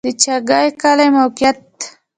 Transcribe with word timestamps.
د 0.05 0.07
چاګای 0.21 0.67
کلی 0.81 1.07
موقعیت 1.17 1.65